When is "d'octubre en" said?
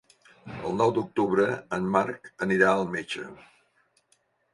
0.97-1.85